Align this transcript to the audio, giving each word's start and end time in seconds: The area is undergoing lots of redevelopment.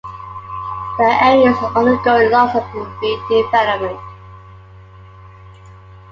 The 0.97 1.17
area 1.21 1.51
is 1.51 1.57
undergoing 1.75 2.31
lots 2.31 2.55
of 2.55 2.63
redevelopment. 2.63 4.01